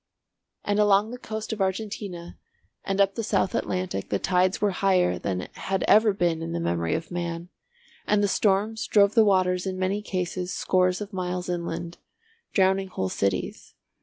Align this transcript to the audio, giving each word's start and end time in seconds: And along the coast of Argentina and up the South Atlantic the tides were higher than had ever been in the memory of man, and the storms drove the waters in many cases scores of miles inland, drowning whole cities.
And 0.65 0.79
along 0.79 1.11
the 1.11 1.19
coast 1.19 1.53
of 1.53 1.61
Argentina 1.61 2.35
and 2.83 2.99
up 2.99 3.13
the 3.13 3.23
South 3.23 3.53
Atlantic 3.53 4.09
the 4.09 4.17
tides 4.17 4.59
were 4.59 4.71
higher 4.71 5.19
than 5.19 5.41
had 5.53 5.83
ever 5.87 6.11
been 6.11 6.41
in 6.41 6.53
the 6.53 6.59
memory 6.59 6.95
of 6.95 7.11
man, 7.11 7.49
and 8.07 8.23
the 8.23 8.27
storms 8.27 8.87
drove 8.87 9.13
the 9.13 9.23
waters 9.23 9.67
in 9.67 9.77
many 9.77 10.01
cases 10.01 10.51
scores 10.51 11.01
of 11.01 11.13
miles 11.13 11.49
inland, 11.49 11.99
drowning 12.51 12.87
whole 12.87 13.09
cities. 13.09 13.75